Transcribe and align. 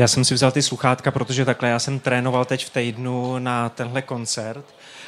Já 0.00 0.08
jsem 0.08 0.24
si 0.24 0.34
vzal 0.34 0.52
ty 0.52 0.62
sluchátka, 0.62 1.10
protože 1.10 1.44
takhle 1.44 1.68
já 1.68 1.78
jsem 1.78 2.00
trénoval 2.00 2.44
teď 2.44 2.66
v 2.66 2.70
týdnu 2.70 3.38
na 3.38 3.68
tenhle 3.68 4.02
koncert. 4.02 4.64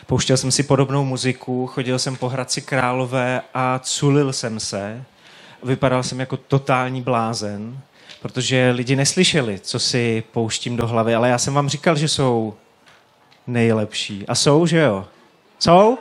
Pouštěl 0.07 0.37
jsem 0.37 0.51
si 0.51 0.63
podobnou 0.63 1.05
muziku, 1.05 1.67
chodil 1.67 1.99
jsem 1.99 2.17
po 2.17 2.29
Hradci 2.29 2.61
Králové 2.61 3.43
a 3.55 3.79
culil 3.79 4.33
jsem 4.33 4.61
se. 4.61 5.05
Vypadal 5.63 6.03
jsem 6.03 6.21
jako 6.21 6.37
totální 6.37 7.03
blázen, 7.03 7.81
protože 8.23 8.71
lidi 8.71 8.97
neslyšeli, 8.97 9.61
co 9.61 9.79
si 9.79 10.23
pouštím 10.33 10.77
do 10.77 10.87
hlavy, 10.87 11.15
ale 11.15 11.29
já 11.29 11.39
jsem 11.39 11.55
vám 11.55 11.69
říkal, 11.69 11.97
že 11.97 12.09
jsou 12.09 12.55
nejlepší. 13.47 14.25
A 14.29 14.35
jsou, 14.35 14.67
že 14.67 14.79
jo? 14.79 15.07
Jsou? 15.59 15.99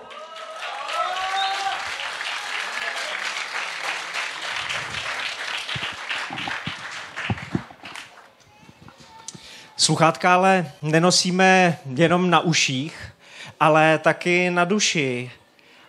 Sluchátka 9.81 10.33
ale 10.33 10.71
nenosíme 10.81 11.77
jenom 11.95 12.29
na 12.29 12.39
uších, 12.39 13.13
ale 13.59 13.97
taky 13.97 14.49
na 14.49 14.65
duši. 14.65 15.31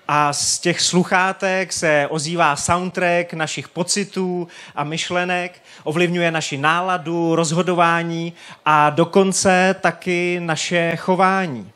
A 0.09 0.33
z 0.33 0.59
těch 0.59 0.81
sluchátek 0.81 1.73
se 1.73 2.07
ozývá 2.11 2.57
soundtrack 2.57 3.33
našich 3.33 3.69
pocitů 3.69 4.49
a 4.75 4.85
myšlenek, 4.85 5.63
ovlivňuje 5.85 6.31
naši 6.31 6.57
náladu, 6.57 7.35
rozhodování 7.35 8.33
a 8.65 8.91
dokonce 8.91 9.77
taky 9.81 10.41
naše 10.41 10.97
chování. 10.97 11.71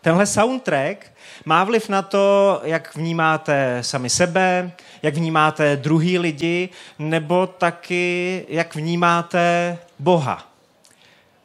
Tenhle 0.00 0.26
soundtrack 0.26 1.12
má 1.44 1.64
vliv 1.64 1.88
na 1.88 2.02
to, 2.02 2.60
jak 2.64 2.96
vnímáte 2.96 3.78
sami 3.80 4.10
sebe, 4.10 4.72
jak 5.02 5.14
vnímáte 5.14 5.76
druhý 5.76 6.18
lidi, 6.18 6.68
nebo 6.98 7.46
taky 7.46 8.46
jak 8.48 8.74
vnímáte 8.74 9.78
Boha. 9.98 10.51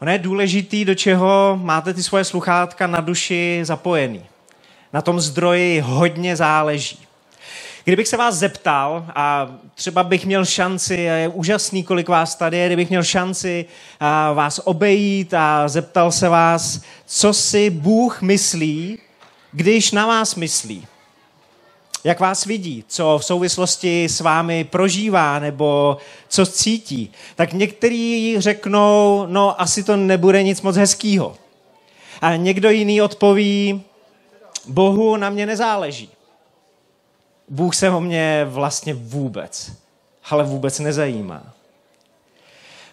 Ono 0.02 0.12
je 0.12 0.18
důležitý, 0.18 0.86
do 0.86 0.96
čeho 0.96 1.60
máte 1.62 1.94
ty 1.94 2.03
svoje 2.03 2.23
sluchátka 2.23 2.88
na 2.88 3.02
duši 3.02 3.59
zapojený. 3.64 4.26
Na 4.94 5.02
tom 5.02 5.20
zdroji 5.20 5.80
hodně 5.80 6.36
záleží. 6.36 7.00
Kdybych 7.84 8.08
se 8.08 8.18
vás 8.18 8.36
zeptal, 8.36 9.06
a 9.16 9.48
třeba 9.75 10.03
bych 10.03 10.25
měl 10.25 10.45
šanci, 10.45 11.09
a 11.09 11.14
je 11.14 11.28
úžasný, 11.28 11.84
kolik 11.84 12.09
vás 12.09 12.36
tady 12.36 12.58
je, 12.58 12.68
kdybych 12.68 12.90
měl 12.90 13.03
šanci 13.03 13.66
vás 14.34 14.62
obejít 14.64 15.34
a 15.34 15.68
zeptal 15.68 16.12
se 16.12 16.30
vás, 16.30 16.81
co 17.06 17.34
si 17.34 17.70
Bůh 17.70 18.22
myslí, 18.22 19.00
když 19.52 19.92
na 19.92 20.06
vás 20.06 20.36
myslí. 20.36 20.88
Jak 22.08 22.19
vás 22.19 22.45
vidí, 22.45 22.83
co 22.88 23.17
v 23.22 23.25
souvislosti 23.25 24.05
s 24.05 24.22
vámi 24.22 24.63
prožívá 24.63 25.39
nebo 25.39 25.97
co 26.27 26.45
cítí. 26.45 27.11
Tak 27.36 27.53
některý 27.53 28.36
řeknou, 28.39 29.25
no 29.30 29.61
asi 29.61 29.83
to 29.83 29.95
nebude 29.95 30.44
nic 30.44 30.61
moc 30.61 30.75
hezkýho. 30.75 31.35
A 32.22 32.35
někdo 32.35 32.69
jiný 32.69 33.02
odpoví, 33.02 33.83
Bohu 34.67 35.17
na 35.17 35.30
mě 35.30 35.45
nezáleží. 35.45 36.09
Bůh 37.50 37.75
se 37.75 37.89
o 37.89 38.02
mě 38.02 38.45
vlastně 38.50 38.94
vůbec, 38.94 39.72
ale 40.30 40.44
vůbec 40.44 40.80
nezajímá. 40.80 41.44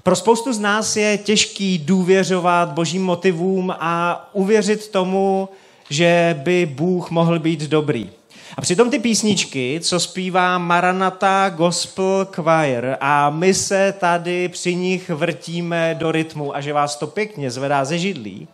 Pro 0.03 0.17
spoustu 0.17 0.53
z 0.53 0.59
nás 0.59 0.97
je 0.97 1.19
těžký 1.19 1.79
důvěřovat 1.79 2.69
božím 2.69 3.05
motivům 3.05 3.75
a 3.79 4.29
uvěřit 4.33 4.89
tomu, 4.89 5.49
že 5.91 6.41
by 6.43 6.67
Bůh 6.67 7.11
mohl 7.11 7.39
být 7.39 7.61
dobrý. 7.61 8.11
A 8.57 8.61
přitom 8.61 8.91
ty 8.91 8.99
písničky, 8.99 9.81
co 9.83 10.01
zpívá 10.01 10.59
Maranata 10.59 11.49
Gospel 11.49 12.29
Choir 12.35 12.97
a 13.01 13.31
my 13.31 13.55
se 13.55 13.93
tady 13.93 14.49
při 14.49 14.75
nich 14.75 15.11
vrtíme 15.11 15.95
do 15.99 16.13
rytmu 16.13 16.57
a 16.57 16.61
že 16.61 16.73
vás 16.73 16.97
to 16.97 17.07
pěkně 17.07 17.51
zvedá 17.51 17.85
ze 17.85 17.99
židlí, 17.99 18.49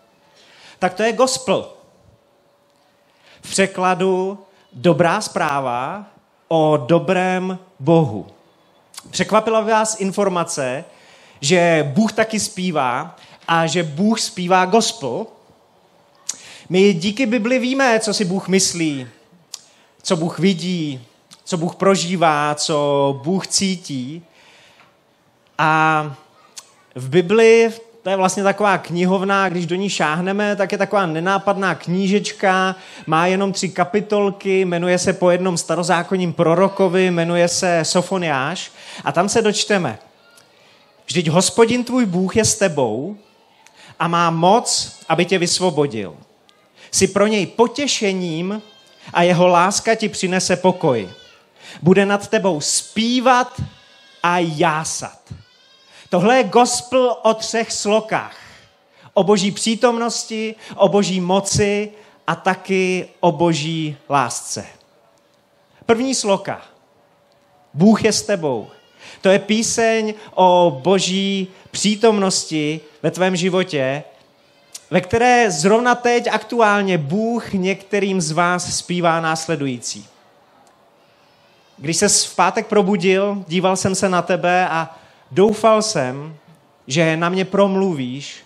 tak 0.78 0.95
to 0.95 1.03
je 1.03 1.12
gospel. 1.12 1.69
V 3.42 3.50
překladu 3.50 4.39
dobrá 4.72 5.21
zpráva 5.21 6.05
o 6.49 6.76
dobrém 6.87 7.59
Bohu. 7.81 8.26
Překvapila 9.10 9.60
vás 9.60 10.00
informace, 10.00 10.84
že 11.41 11.91
Bůh 11.94 12.12
taky 12.12 12.41
zpívá 12.41 13.16
a 13.49 13.66
že 13.66 13.82
Bůh 13.82 14.21
zpívá 14.21 14.65
gospel. 14.65 15.26
My 16.72 16.92
díky 16.92 17.26
Bibli 17.26 17.58
víme, 17.58 18.00
co 18.00 18.14
si 18.14 18.25
Bůh 18.25 18.48
myslí, 18.48 19.06
co 20.03 20.16
Bůh 20.16 20.38
vidí, 20.38 21.00
co 21.44 21.56
Bůh 21.56 21.75
prožívá, 21.75 22.54
co 22.54 23.20
Bůh 23.25 23.47
cítí. 23.47 24.22
A 25.58 26.16
v 26.94 27.08
Bibli 27.08 27.72
to 28.03 28.10
je 28.10 28.16
vlastně 28.16 28.42
taková 28.42 28.78
knihovna, 28.78 29.48
když 29.48 29.66
do 29.66 29.75
ní 29.75 29.91
šáhneme, 29.91 30.56
tak 30.56 30.72
je 30.72 30.78
taková 30.78 31.06
nenápadná 31.06 31.75
knížečka, 31.75 32.76
má 33.06 33.26
jenom 33.26 33.52
tři 33.52 33.69
kapitolky, 33.69 34.64
jmenuje 34.64 34.98
se 34.98 35.12
po 35.12 35.31
jednom 35.31 35.56
starozákonním 35.56 36.32
prorokovi, 36.32 37.10
jmenuje 37.10 37.48
se 37.48 37.81
Sofoniáš 37.84 38.72
a 39.04 39.12
tam 39.12 39.28
se 39.28 39.42
dočteme. 39.42 39.98
Vždyť 41.06 41.28
hospodin 41.28 41.84
tvůj 41.84 42.06
Bůh 42.06 42.37
je 42.37 42.44
s 42.44 42.54
tebou 42.54 43.16
a 43.98 44.08
má 44.08 44.31
moc, 44.31 44.98
aby 45.08 45.25
tě 45.25 45.38
vysvobodil. 45.38 46.16
Jsi 46.91 47.09
pro 47.09 47.27
něj 47.27 47.47
potěšením 47.47 48.62
a 49.12 49.23
jeho 49.23 49.47
láska 49.47 49.95
ti 49.95 50.09
přinese 50.09 50.56
pokoj. 50.56 51.11
Bude 51.83 52.06
nad 52.06 52.28
tebou 52.28 52.61
zpívat 52.61 53.61
a 54.23 54.39
jásat. 54.39 55.21
Tohle 56.09 56.37
je 56.37 56.45
gospel 56.45 57.17
o 57.23 57.34
třech 57.34 57.73
slokách. 57.73 58.37
O 59.15 59.23
boží 59.23 59.50
přítomnosti, 59.50 60.55
o 60.77 60.89
boží 60.89 61.21
moci 61.21 61.93
a 62.27 62.34
taky 62.34 63.09
o 63.21 63.33
boží 63.33 63.97
lásce. 64.09 64.67
První 65.87 66.15
sloka. 66.15 66.62
Bůh 67.75 68.05
je 68.05 68.12
s 68.12 68.23
tebou. 68.23 68.69
To 69.21 69.29
je 69.29 69.39
píseň 69.39 70.15
o 70.34 70.81
boží 70.83 71.49
přítomnosti 71.71 72.81
ve 73.03 73.11
tvém 73.11 73.37
životě, 73.37 74.05
ve 74.91 75.01
které 75.01 75.51
zrovna 75.51 75.95
teď 75.95 76.28
aktuálně 76.31 76.99
Bůh 76.99 77.53
některým 77.53 78.21
z 78.21 78.31
vás 78.31 78.77
zpívá 78.77 79.21
následující. 79.21 80.06
Když 81.78 81.97
se 81.97 82.09
v 82.09 82.37
pátek 82.37 82.67
probudil, 82.67 83.45
díval 83.49 83.77
jsem 83.77 83.95
se 83.95 84.09
na 84.09 84.23
tebe 84.23 84.69
a 84.69 84.97
Doufal 85.31 85.83
jsem, 85.83 86.37
že 86.87 87.17
na 87.17 87.29
mě 87.29 87.45
promluvíš 87.45 88.43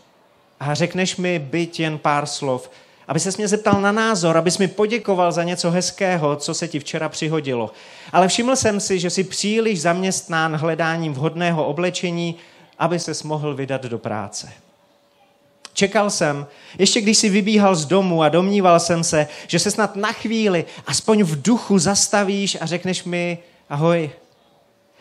a 0.60 0.74
řekneš 0.74 1.16
mi 1.16 1.38
byť 1.38 1.80
jen 1.80 1.98
pár 1.98 2.26
slov, 2.26 2.70
aby 3.08 3.20
se 3.20 3.30
mě 3.36 3.48
zeptal 3.48 3.80
na 3.80 3.92
názor, 3.92 4.36
abys 4.36 4.58
mi 4.58 4.68
poděkoval 4.68 5.32
za 5.32 5.44
něco 5.44 5.70
hezkého, 5.70 6.36
co 6.36 6.54
se 6.54 6.68
ti 6.68 6.78
včera 6.78 7.08
přihodilo. 7.08 7.70
Ale 8.12 8.28
všiml 8.28 8.56
jsem 8.56 8.80
si, 8.80 8.98
že 8.98 9.10
jsi 9.10 9.24
příliš 9.24 9.80
zaměstnán 9.80 10.56
hledáním 10.56 11.14
vhodného 11.14 11.66
oblečení, 11.66 12.36
aby 12.78 12.98
ses 12.98 13.22
mohl 13.22 13.54
vydat 13.54 13.82
do 13.82 13.98
práce. 13.98 14.52
Čekal 15.74 16.10
jsem, 16.10 16.46
ještě 16.78 17.00
když 17.00 17.18
si 17.18 17.28
vybíhal 17.28 17.74
z 17.74 17.86
domu 17.86 18.22
a 18.22 18.28
domníval 18.28 18.80
jsem 18.80 19.04
se, 19.04 19.26
že 19.46 19.58
se 19.58 19.70
snad 19.70 19.96
na 19.96 20.12
chvíli, 20.12 20.64
aspoň 20.86 21.22
v 21.22 21.42
duchu 21.42 21.78
zastavíš 21.78 22.58
a 22.60 22.66
řekneš 22.66 23.04
mi 23.04 23.38
ahoj, 23.68 24.10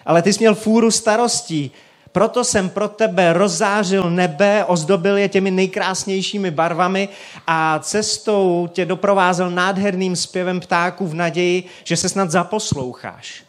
ale 0.05 0.21
ty 0.21 0.33
jsi 0.33 0.39
měl 0.39 0.55
fůru 0.55 0.91
starostí. 0.91 1.71
Proto 2.11 2.43
jsem 2.43 2.69
pro 2.69 2.87
tebe 2.87 3.33
rozzářil 3.33 4.09
nebe, 4.09 4.65
ozdobil 4.65 5.17
je 5.17 5.29
těmi 5.29 5.51
nejkrásnějšími 5.51 6.51
barvami 6.51 7.09
a 7.47 7.79
cestou 7.79 8.69
tě 8.73 8.85
doprovázel 8.85 9.51
nádherným 9.51 10.15
zpěvem 10.15 10.59
ptáků 10.59 11.07
v 11.07 11.13
naději, 11.13 11.63
že 11.83 11.97
se 11.97 12.09
snad 12.09 12.31
zaposloucháš. 12.31 13.43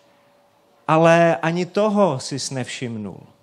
Ale 0.89 1.37
ani 1.37 1.67
toho 1.67 2.19
si 2.21 2.55
nevšimnul. 2.55 3.34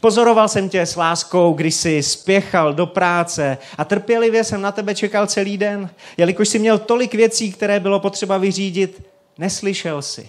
Pozoroval 0.00 0.48
jsem 0.48 0.68
tě 0.68 0.86
s 0.86 0.96
láskou, 0.96 1.52
když 1.52 1.74
jsi 1.74 2.02
spěchal 2.02 2.74
do 2.74 2.86
práce 2.86 3.58
a 3.78 3.84
trpělivě 3.84 4.44
jsem 4.44 4.62
na 4.62 4.72
tebe 4.72 4.94
čekal 4.94 5.26
celý 5.26 5.58
den, 5.58 5.90
jelikož 6.16 6.48
jsi 6.48 6.58
měl 6.58 6.78
tolik 6.78 7.14
věcí, 7.14 7.52
které 7.52 7.80
bylo 7.80 8.00
potřeba 8.00 8.38
vyřídit, 8.38 9.02
neslyšel 9.38 10.02
si 10.02 10.28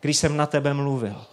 když 0.00 0.16
jsem 0.16 0.36
na 0.36 0.46
tebe 0.46 0.74
mluvil. 0.74 1.24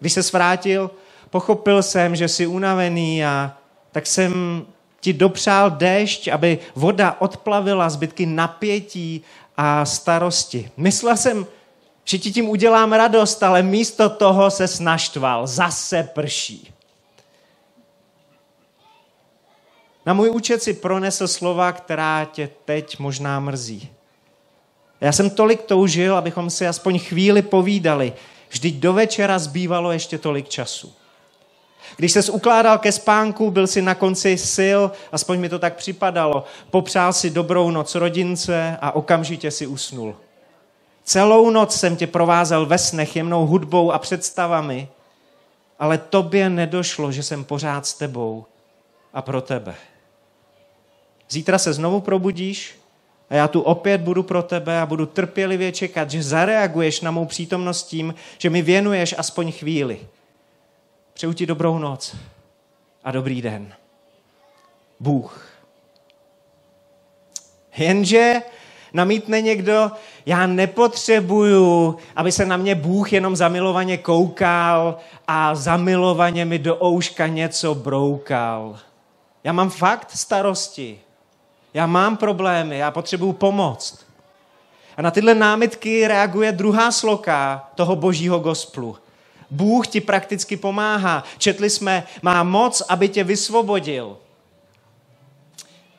Když 0.00 0.12
se 0.12 0.22
svrátil, 0.22 0.90
pochopil 1.30 1.82
jsem, 1.82 2.16
že 2.16 2.28
jsi 2.28 2.46
unavený 2.46 3.24
a 3.24 3.56
tak 3.92 4.06
jsem 4.06 4.62
ti 5.00 5.12
dopřál 5.12 5.70
déšť, 5.70 6.28
aby 6.28 6.58
voda 6.74 7.16
odplavila 7.18 7.90
zbytky 7.90 8.26
napětí 8.26 9.22
a 9.56 9.84
starosti. 9.84 10.70
Myslel 10.76 11.16
jsem, 11.16 11.46
že 12.04 12.18
ti 12.18 12.32
tím 12.32 12.48
udělám 12.48 12.92
radost, 12.92 13.42
ale 13.42 13.62
místo 13.62 14.08
toho 14.08 14.50
se 14.50 14.68
snaštval. 14.68 15.46
Zase 15.46 16.02
prší. 16.02 16.74
Na 20.06 20.14
můj 20.14 20.30
účet 20.30 20.62
si 20.62 20.74
pronesl 20.74 21.28
slova, 21.28 21.72
která 21.72 22.28
tě 22.32 22.50
teď 22.64 22.98
možná 22.98 23.40
mrzí. 23.40 23.88
Já 25.00 25.12
jsem 25.12 25.30
tolik 25.30 25.62
toužil, 25.62 26.16
abychom 26.16 26.50
si 26.50 26.66
aspoň 26.66 26.98
chvíli 26.98 27.42
povídali. 27.42 28.12
Vždyť 28.50 28.74
do 28.74 28.92
večera 28.92 29.38
zbývalo 29.38 29.92
ještě 29.92 30.18
tolik 30.18 30.48
času. 30.48 30.92
Když 31.96 32.12
ses 32.12 32.28
ukládal 32.28 32.78
ke 32.78 32.92
spánku, 32.92 33.50
byl 33.50 33.66
si 33.66 33.82
na 33.82 33.94
konci 33.94 34.38
sil, 34.56 34.80
aspoň 35.12 35.40
mi 35.40 35.48
to 35.48 35.58
tak 35.58 35.76
připadalo, 35.76 36.44
popřál 36.70 37.12
si 37.12 37.30
dobrou 37.30 37.70
noc 37.70 37.94
rodince 37.94 38.78
a 38.80 38.94
okamžitě 38.94 39.50
si 39.50 39.66
usnul. 39.66 40.16
Celou 41.04 41.50
noc 41.50 41.76
jsem 41.76 41.96
tě 41.96 42.06
provázel 42.06 42.66
ve 42.66 42.78
snech 42.78 43.16
jemnou 43.16 43.46
hudbou 43.46 43.92
a 43.92 43.98
představami, 43.98 44.88
ale 45.78 45.98
tobě 45.98 46.50
nedošlo, 46.50 47.12
že 47.12 47.22
jsem 47.22 47.44
pořád 47.44 47.86
s 47.86 47.94
tebou 47.94 48.44
a 49.14 49.22
pro 49.22 49.40
tebe. 49.40 49.74
Zítra 51.30 51.58
se 51.58 51.72
znovu 51.72 52.00
probudíš 52.00 52.78
a 53.30 53.34
já 53.34 53.48
tu 53.48 53.60
opět 53.60 54.00
budu 54.00 54.22
pro 54.22 54.42
tebe 54.42 54.80
a 54.80 54.86
budu 54.86 55.06
trpělivě 55.06 55.72
čekat, 55.72 56.10
že 56.10 56.22
zareaguješ 56.22 57.00
na 57.00 57.10
mou 57.10 57.26
přítomnost 57.26 57.82
tím, 57.82 58.14
že 58.38 58.50
mi 58.50 58.62
věnuješ 58.62 59.14
aspoň 59.18 59.52
chvíli. 59.52 60.00
Přeju 61.14 61.32
ti 61.32 61.46
dobrou 61.46 61.78
noc 61.78 62.16
a 63.04 63.10
dobrý 63.10 63.42
den. 63.42 63.74
Bůh. 65.00 65.50
Jenže 67.76 68.42
namítne 68.94 69.40
někdo, 69.40 69.90
já 70.26 70.46
nepotřebuju, 70.46 71.96
aby 72.16 72.32
se 72.32 72.46
na 72.46 72.56
mě 72.56 72.74
Bůh 72.74 73.12
jenom 73.12 73.36
zamilovaně 73.36 73.96
koukal 73.96 74.96
a 75.28 75.54
zamilovaně 75.54 76.44
mi 76.44 76.58
do 76.58 76.84
ouška 76.84 77.26
něco 77.26 77.74
broukal. 77.74 78.78
Já 79.44 79.52
mám 79.52 79.70
fakt 79.70 80.10
starosti. 80.10 81.00
Já 81.74 81.86
mám 81.86 82.16
problémy, 82.16 82.78
já 82.78 82.90
potřebuju 82.90 83.32
pomoct. 83.32 84.06
A 84.96 85.02
na 85.02 85.10
tyhle 85.10 85.34
námitky 85.34 86.08
reaguje 86.08 86.52
druhá 86.52 86.92
sloka 86.92 87.68
toho 87.74 87.96
božího 87.96 88.38
gosplu. 88.38 88.96
Bůh 89.50 89.86
ti 89.86 90.00
prakticky 90.00 90.56
pomáhá. 90.56 91.24
Četli 91.38 91.70
jsme, 91.70 92.04
má 92.22 92.42
moc, 92.42 92.82
aby 92.88 93.08
tě 93.08 93.24
vysvobodil. 93.24 94.16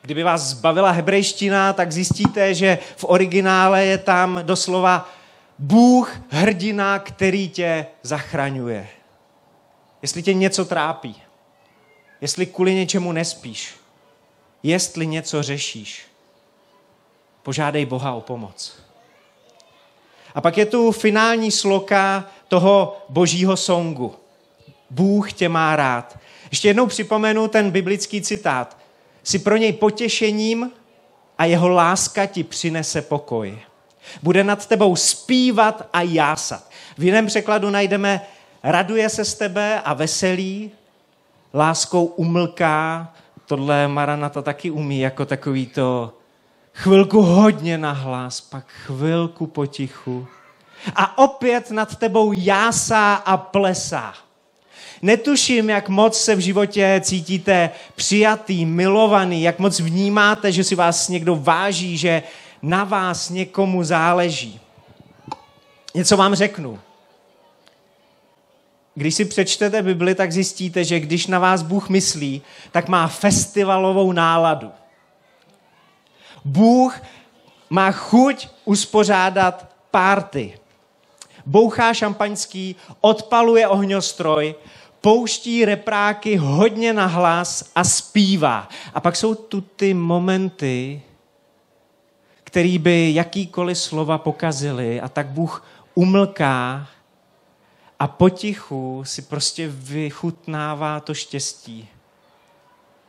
Kdyby 0.06 0.22
vás 0.22 0.42
zbavila 0.42 0.90
hebrejština, 0.90 1.72
tak 1.72 1.92
zjistíte, 1.92 2.54
že 2.54 2.78
v 2.96 3.04
originále 3.08 3.84
je 3.84 3.98
tam 3.98 4.38
doslova 4.42 5.08
Bůh 5.58 6.16
hrdina, 6.28 6.98
který 6.98 7.48
tě 7.48 7.86
zachraňuje. 8.02 8.88
Jestli 10.02 10.22
tě 10.22 10.34
něco 10.34 10.64
trápí, 10.64 11.22
jestli 12.20 12.46
kvůli 12.46 12.74
něčemu 12.74 13.12
nespíš, 13.12 13.74
jestli 14.62 15.06
něco 15.06 15.42
řešíš, 15.42 16.06
požádej 17.42 17.86
Boha 17.86 18.14
o 18.14 18.20
pomoc. 18.20 18.78
A 20.34 20.40
pak 20.40 20.58
je 20.58 20.66
tu 20.66 20.92
finální 20.92 21.50
sloka 21.50 22.24
toho 22.48 22.96
božího 23.08 23.56
songu. 23.56 24.14
Bůh 24.90 25.32
tě 25.32 25.48
má 25.48 25.76
rád. 25.76 26.18
Ještě 26.50 26.68
jednou 26.68 26.86
připomenu 26.86 27.48
ten 27.48 27.70
biblický 27.70 28.22
citát. 28.22 28.85
Jsi 29.26 29.38
pro 29.38 29.56
něj 29.56 29.72
potěšením 29.72 30.70
a 31.38 31.44
jeho 31.44 31.68
láska 31.68 32.26
ti 32.26 32.44
přinese 32.44 33.02
pokoj. 33.02 33.58
Bude 34.22 34.44
nad 34.44 34.66
tebou 34.66 34.96
zpívat 34.96 35.88
a 35.92 36.02
jásat. 36.02 36.70
V 36.98 37.04
jiném 37.04 37.26
překladu 37.26 37.70
najdeme 37.70 38.20
raduje 38.62 39.08
se 39.08 39.24
z 39.24 39.34
tebe 39.34 39.80
a 39.80 39.94
veselí, 39.94 40.70
láskou 41.54 42.04
umlká. 42.04 43.12
Tohle 43.46 43.88
Maranata 43.88 44.42
taky 44.42 44.70
umí 44.70 45.00
jako 45.00 45.26
takový 45.26 45.66
to 45.66 46.12
chvilku 46.74 47.22
hodně 47.22 47.78
nahlas, 47.78 48.40
pak 48.40 48.64
chvilku 48.68 49.46
potichu. 49.46 50.26
A 50.96 51.18
opět 51.18 51.70
nad 51.70 51.96
tebou 51.96 52.32
jásá 52.36 53.14
a 53.14 53.36
plesá. 53.36 54.14
Netuším, 55.02 55.70
jak 55.70 55.88
moc 55.88 56.20
se 56.20 56.34
v 56.34 56.38
životě 56.38 57.00
cítíte 57.04 57.70
přijatý, 57.94 58.64
milovaný, 58.66 59.42
jak 59.42 59.58
moc 59.58 59.80
vnímáte, 59.80 60.52
že 60.52 60.64
si 60.64 60.74
vás 60.74 61.08
někdo 61.08 61.36
váží, 61.36 61.96
že 61.96 62.22
na 62.62 62.84
vás 62.84 63.30
někomu 63.30 63.84
záleží. 63.84 64.60
Něco 65.94 66.16
vám 66.16 66.34
řeknu. 66.34 66.78
Když 68.94 69.14
si 69.14 69.24
přečtete 69.24 69.82
Bibli, 69.82 70.14
tak 70.14 70.32
zjistíte, 70.32 70.84
že 70.84 71.00
když 71.00 71.26
na 71.26 71.38
vás 71.38 71.62
Bůh 71.62 71.88
myslí, 71.88 72.42
tak 72.72 72.88
má 72.88 73.08
festivalovou 73.08 74.12
náladu. 74.12 74.70
Bůh 76.44 77.00
má 77.70 77.90
chuť 77.92 78.48
uspořádat 78.64 79.68
párty. 79.90 80.58
Bouchá 81.46 81.94
šampaňský, 81.94 82.76
odpaluje 83.00 83.68
ohňostroj, 83.68 84.54
pouští 85.06 85.64
repráky 85.64 86.36
hodně 86.36 86.92
na 86.92 87.06
hlas 87.06 87.70
a 87.74 87.84
zpívá. 87.84 88.68
A 88.94 89.00
pak 89.00 89.16
jsou 89.16 89.34
tu 89.34 89.60
ty 89.60 89.94
momenty, 89.94 91.02
který 92.44 92.78
by 92.78 93.14
jakýkoliv 93.14 93.78
slova 93.78 94.18
pokazily 94.18 95.00
a 95.00 95.08
tak 95.08 95.26
Bůh 95.26 95.66
umlká 95.94 96.86
a 97.98 98.06
potichu 98.06 99.04
si 99.04 99.22
prostě 99.22 99.68
vychutnává 99.68 101.00
to 101.00 101.14
štěstí. 101.14 101.88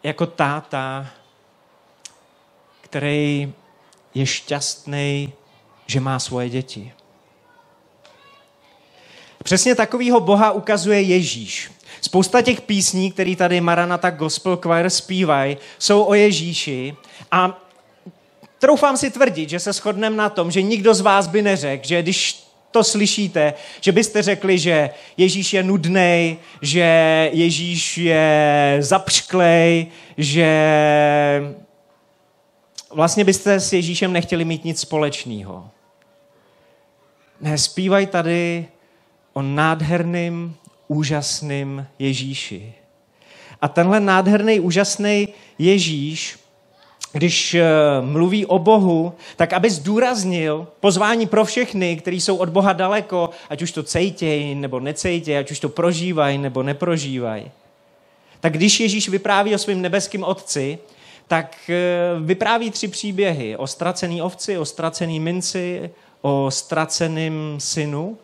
Jako 0.03 0.25
táta, 0.25 1.07
který 2.81 3.53
je 4.13 4.25
šťastný, 4.25 5.33
že 5.85 5.99
má 5.99 6.19
svoje 6.19 6.49
děti. 6.49 6.93
Přesně 9.47 9.75
takovýho 9.75 10.19
Boha 10.19 10.51
ukazuje 10.51 11.01
Ježíš. 11.01 11.71
Spousta 12.01 12.41
těch 12.41 12.61
písní, 12.61 13.11
které 13.11 13.35
tady 13.35 13.61
Maranata 13.61 14.09
Gospel 14.09 14.59
Choir 14.63 14.89
zpívají, 14.89 15.57
jsou 15.79 16.03
o 16.03 16.13
Ježíši 16.13 16.95
a 17.31 17.65
troufám 18.59 18.97
si 18.97 19.11
tvrdit, 19.11 19.49
že 19.49 19.59
se 19.59 19.73
shodneme 19.73 20.15
na 20.15 20.29
tom, 20.29 20.51
že 20.51 20.61
nikdo 20.61 20.93
z 20.93 21.01
vás 21.01 21.27
by 21.27 21.41
neřekl, 21.41 21.87
že 21.87 22.01
když 22.01 22.43
to 22.71 22.83
slyšíte, 22.83 23.53
že 23.81 23.91
byste 23.91 24.21
řekli, 24.21 24.59
že 24.59 24.89
Ježíš 25.17 25.53
je 25.53 25.63
nudný, 25.63 26.37
že 26.61 27.29
Ježíš 27.33 27.97
je 27.97 28.77
zapřklej, 28.79 29.87
že 30.17 30.49
vlastně 32.93 33.23
byste 33.23 33.59
s 33.59 33.73
Ježíšem 33.73 34.13
nechtěli 34.13 34.45
mít 34.45 34.65
nic 34.65 34.79
společného. 34.79 35.69
Ne, 37.41 37.57
zpívají 37.57 38.07
tady 38.07 38.67
o 39.37 39.41
nádherným, 39.41 40.55
úžasným 40.87 41.87
Ježíši. 41.99 42.73
A 43.61 43.67
tenhle 43.67 43.99
nádherný, 43.99 44.59
úžasný 44.59 45.27
Ježíš, 45.59 46.39
když 47.13 47.53
eh, 47.53 47.65
mluví 48.01 48.45
o 48.45 48.59
Bohu, 48.59 49.13
tak 49.35 49.53
aby 49.53 49.69
zdůraznil 49.69 50.67
pozvání 50.79 51.25
pro 51.25 51.45
všechny, 51.45 51.95
kteří 51.95 52.21
jsou 52.21 52.35
od 52.35 52.49
Boha 52.49 52.73
daleko, 52.73 53.29
ať 53.49 53.61
už 53.61 53.71
to 53.71 53.83
cejtějí 53.83 54.55
nebo 54.55 54.79
necejtějí, 54.79 55.37
ať 55.37 55.51
už 55.51 55.59
to 55.59 55.69
prožívají 55.69 56.37
nebo 56.37 56.63
neprožívají. 56.63 57.51
Tak 58.39 58.53
když 58.53 58.79
Ježíš 58.79 59.09
vypráví 59.09 59.55
o 59.55 59.57
svém 59.57 59.81
nebeském 59.81 60.23
otci, 60.23 60.79
tak 61.27 61.69
eh, 61.69 62.19
vypráví 62.19 62.71
tři 62.71 62.87
příběhy. 62.87 63.57
O 63.57 63.67
ztracený 63.67 64.21
ovci, 64.21 64.57
o 64.57 64.65
ztracený 64.65 65.19
minci, 65.19 65.89
o 66.21 66.51
ztraceném 66.51 67.55
synu 67.59 68.17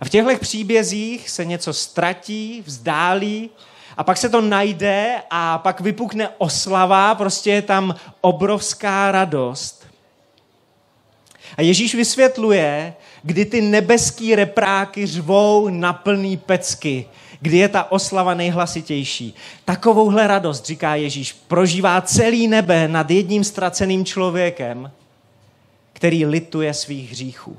a 0.00 0.04
v 0.04 0.08
těchto 0.08 0.36
příbězích 0.36 1.30
se 1.30 1.44
něco 1.44 1.72
ztratí, 1.72 2.62
vzdálí 2.66 3.50
a 3.96 4.04
pak 4.04 4.16
se 4.16 4.28
to 4.28 4.40
najde 4.40 5.22
a 5.30 5.58
pak 5.58 5.80
vypukne 5.80 6.28
oslava, 6.38 7.14
prostě 7.14 7.50
je 7.50 7.62
tam 7.62 7.94
obrovská 8.20 9.12
radost. 9.12 9.86
A 11.56 11.62
Ježíš 11.62 11.94
vysvětluje, 11.94 12.94
kdy 13.22 13.44
ty 13.44 13.60
nebeský 13.60 14.34
repráky 14.34 15.06
řvou 15.06 15.68
na 15.68 15.92
plný 15.92 16.36
pecky, 16.36 17.06
kdy 17.40 17.58
je 17.58 17.68
ta 17.68 17.92
oslava 17.92 18.34
nejhlasitější. 18.34 19.34
Takovouhle 19.64 20.26
radost, 20.26 20.66
říká 20.66 20.94
Ježíš, 20.94 21.32
prožívá 21.32 22.00
celý 22.00 22.48
nebe 22.48 22.88
nad 22.88 23.10
jedním 23.10 23.44
ztraceným 23.44 24.04
člověkem, 24.04 24.92
který 25.92 26.26
lituje 26.26 26.74
svých 26.74 27.10
hříchů 27.10 27.56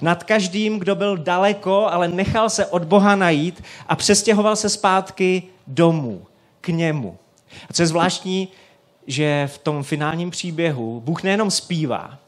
nad 0.00 0.24
každým, 0.24 0.78
kdo 0.78 0.94
byl 0.94 1.16
daleko, 1.16 1.86
ale 1.86 2.08
nechal 2.08 2.50
se 2.50 2.66
od 2.66 2.84
Boha 2.84 3.16
najít 3.16 3.62
a 3.88 3.96
přestěhoval 3.96 4.56
se 4.56 4.68
zpátky 4.68 5.42
domů, 5.66 6.26
k 6.60 6.68
němu. 6.68 7.18
A 7.70 7.72
co 7.72 7.82
je 7.82 7.86
zvláštní, 7.86 8.48
že 9.06 9.48
v 9.52 9.58
tom 9.58 9.82
finálním 9.82 10.30
příběhu 10.30 11.00
Bůh 11.00 11.22
nejenom 11.22 11.50
zpívá, 11.50 12.18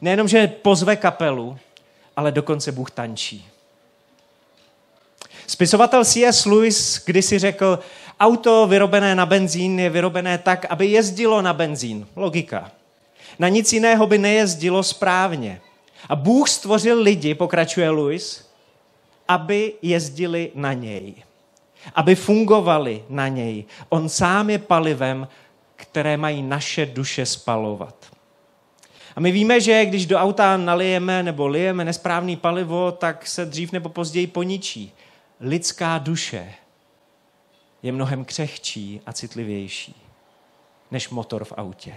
nejenom, 0.00 0.28
že 0.28 0.48
pozve 0.48 0.96
kapelu, 0.96 1.58
ale 2.16 2.32
dokonce 2.32 2.72
Bůh 2.72 2.90
tančí. 2.90 3.46
Spisovatel 5.46 6.04
C.S. 6.04 6.46
Lewis 6.46 7.02
kdysi 7.06 7.38
řekl, 7.38 7.78
auto 8.20 8.66
vyrobené 8.66 9.14
na 9.14 9.26
benzín 9.26 9.80
je 9.80 9.90
vyrobené 9.90 10.38
tak, 10.38 10.66
aby 10.70 10.86
jezdilo 10.86 11.42
na 11.42 11.52
benzín. 11.52 12.06
Logika. 12.16 12.70
Na 13.38 13.48
nic 13.48 13.72
jiného 13.72 14.06
by 14.06 14.18
nejezdilo 14.18 14.82
správně. 14.82 15.60
A 16.08 16.16
Bůh 16.16 16.48
stvořil 16.48 17.02
lidi, 17.02 17.34
pokračuje 17.34 17.90
Louis, 17.90 18.50
aby 19.28 19.74
jezdili 19.82 20.50
na 20.54 20.72
něj, 20.72 21.14
aby 21.94 22.14
fungovali 22.14 23.04
na 23.08 23.28
něj. 23.28 23.64
On 23.88 24.08
sám 24.08 24.50
je 24.50 24.58
palivem, 24.58 25.28
které 25.76 26.16
mají 26.16 26.42
naše 26.42 26.86
duše 26.86 27.26
spalovat. 27.26 28.06
A 29.16 29.20
my 29.20 29.32
víme, 29.32 29.60
že 29.60 29.84
když 29.84 30.06
do 30.06 30.18
auta 30.18 30.56
nalijeme 30.56 31.22
nebo 31.22 31.46
lijeme 31.46 31.84
nesprávný 31.84 32.36
palivo, 32.36 32.92
tak 32.92 33.26
se 33.26 33.46
dřív 33.46 33.72
nebo 33.72 33.88
později 33.88 34.26
poničí. 34.26 34.92
Lidská 35.40 35.98
duše 35.98 36.54
je 37.82 37.92
mnohem 37.92 38.24
křehčí 38.24 39.00
a 39.06 39.12
citlivější 39.12 39.94
než 40.90 41.08
motor 41.08 41.44
v 41.44 41.52
autě. 41.56 41.96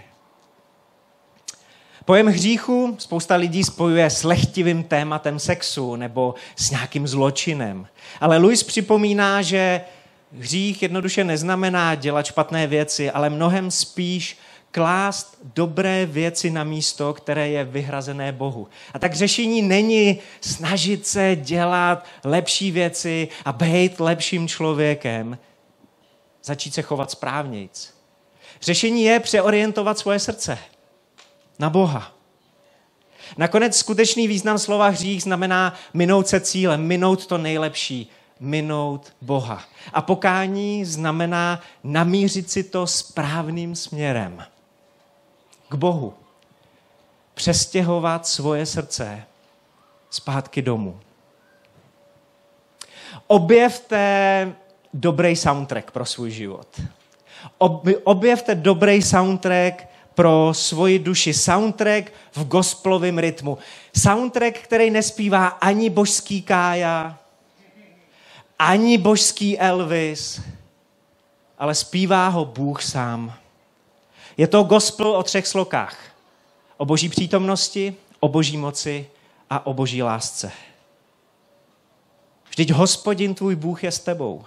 Pojem 2.04 2.26
hříchu 2.26 2.96
spousta 2.98 3.36
lidí 3.36 3.64
spojuje 3.64 4.10
s 4.10 4.24
lehtivým 4.24 4.82
tématem 4.82 5.38
sexu 5.38 5.96
nebo 5.96 6.34
s 6.56 6.70
nějakým 6.70 7.08
zločinem. 7.08 7.86
Ale 8.20 8.38
Louis 8.38 8.62
připomíná, 8.62 9.42
že 9.42 9.80
hřích 10.38 10.82
jednoduše 10.82 11.24
neznamená 11.24 11.94
dělat 11.94 12.26
špatné 12.26 12.66
věci, 12.66 13.10
ale 13.10 13.30
mnohem 13.30 13.70
spíš 13.70 14.38
klást 14.70 15.38
dobré 15.54 16.06
věci 16.06 16.50
na 16.50 16.64
místo, 16.64 17.14
které 17.14 17.48
je 17.48 17.64
vyhrazené 17.64 18.32
Bohu. 18.32 18.68
A 18.94 18.98
tak 18.98 19.14
řešení 19.14 19.62
není 19.62 20.18
snažit 20.40 21.06
se 21.06 21.36
dělat 21.36 22.06
lepší 22.24 22.70
věci 22.70 23.28
a 23.44 23.52
být 23.52 24.00
lepším 24.00 24.48
člověkem, 24.48 25.38
začít 26.44 26.74
se 26.74 26.82
chovat 26.82 27.10
správnějc. 27.10 27.94
Řešení 28.62 29.02
je 29.02 29.20
přeorientovat 29.20 29.98
svoje 29.98 30.18
srdce 30.18 30.58
na 31.58 31.70
Boha. 31.70 32.12
Nakonec 33.36 33.76
skutečný 33.76 34.28
význam 34.28 34.58
slova 34.58 34.88
hřích 34.88 35.22
znamená 35.22 35.74
minout 35.94 36.28
se 36.28 36.40
cílem, 36.40 36.86
minout 36.86 37.26
to 37.26 37.38
nejlepší, 37.38 38.10
minout 38.40 39.12
Boha. 39.20 39.64
A 39.92 40.02
pokání 40.02 40.84
znamená 40.84 41.60
namířit 41.84 42.50
si 42.50 42.64
to 42.64 42.86
správným 42.86 43.76
směrem 43.76 44.44
k 45.68 45.74
Bohu. 45.74 46.14
Přestěhovat 47.34 48.26
svoje 48.26 48.66
srdce 48.66 49.22
zpátky 50.10 50.62
domů. 50.62 51.00
Objevte 53.26 54.54
dobrý 54.94 55.36
soundtrack 55.36 55.90
pro 55.90 56.04
svůj 56.06 56.30
život. 56.30 56.80
Objevte 58.04 58.54
dobrý 58.54 59.02
soundtrack 59.02 59.93
pro 60.14 60.50
svoji 60.54 60.98
duši. 60.98 61.34
Soundtrack 61.34 62.12
v 62.32 62.44
gospelovém 62.44 63.18
rytmu. 63.18 63.58
Soundtrack, 63.96 64.58
který 64.58 64.90
nespívá 64.90 65.46
ani 65.46 65.90
božský 65.90 66.42
Kája, 66.42 67.18
ani 68.58 68.98
božský 68.98 69.58
Elvis, 69.58 70.40
ale 71.58 71.74
zpívá 71.74 72.28
ho 72.28 72.44
Bůh 72.44 72.82
sám. 72.82 73.34
Je 74.36 74.46
to 74.46 74.62
gospel 74.62 75.16
o 75.16 75.22
třech 75.22 75.46
slokách. 75.46 75.98
O 76.76 76.84
boží 76.84 77.08
přítomnosti, 77.08 77.94
o 78.20 78.28
boží 78.28 78.56
moci 78.56 79.06
a 79.50 79.66
o 79.66 79.74
boží 79.74 80.02
lásce. 80.02 80.52
Vždyť 82.48 82.72
hospodin 82.72 83.34
tvůj 83.34 83.56
Bůh 83.56 83.84
je 83.84 83.92
s 83.92 83.98
tebou 83.98 84.44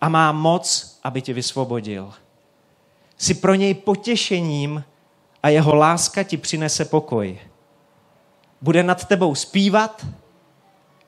a 0.00 0.08
má 0.08 0.32
moc, 0.32 0.98
aby 1.02 1.22
tě 1.22 1.32
vysvobodil. 1.32 2.12
Jsi 3.22 3.34
pro 3.34 3.54
něj 3.54 3.74
potěšením 3.74 4.84
a 5.42 5.48
jeho 5.48 5.74
láska 5.74 6.22
ti 6.22 6.36
přinese 6.36 6.84
pokoj. 6.84 7.38
Bude 8.60 8.82
nad 8.82 9.04
tebou 9.04 9.34
zpívat 9.34 10.06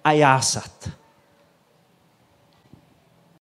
a 0.05 0.13
jásat. 0.13 0.91